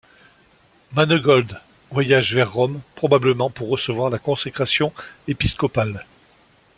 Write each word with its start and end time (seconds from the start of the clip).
Manegold 0.93 1.61
voyage 1.91 2.33
vers 2.33 2.51
Rome, 2.51 2.81
probablement 2.95 3.51
pour 3.51 3.69
recevoir 3.69 4.09
la 4.09 4.17
consécration 4.17 4.91
épiscopale. 5.27 6.07